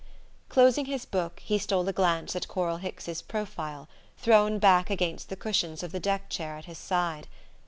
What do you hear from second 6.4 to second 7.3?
at his side.